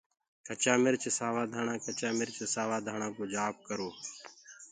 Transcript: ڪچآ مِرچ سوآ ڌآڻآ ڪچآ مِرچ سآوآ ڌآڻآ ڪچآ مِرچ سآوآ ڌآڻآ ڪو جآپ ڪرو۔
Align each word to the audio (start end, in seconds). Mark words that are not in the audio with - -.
ڪچآ 0.47 0.73
مِرچ 0.83 1.03
سوآ 1.17 1.43
ڌآڻآ 1.53 1.75
ڪچآ 1.85 2.09
مِرچ 2.17 2.37
سآوآ 2.55 2.77
ڌآڻآ 2.85 3.07
ڪچآ 3.15 3.15
مِرچ 3.15 3.15
سآوآ 3.15 3.15
ڌآڻآ 3.15 3.15
ڪو 3.15 3.23
جآپ 3.33 3.55
ڪرو۔ 3.67 3.89